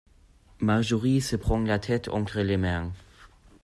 [0.61, 2.91] Marjorie se prend la tête entre les mains.